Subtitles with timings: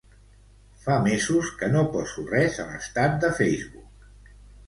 [0.85, 4.09] Fa mesos que no poso res a l'estat de Facebook.